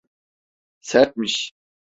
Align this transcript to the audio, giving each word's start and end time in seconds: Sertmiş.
Sertmiş. 0.81 1.53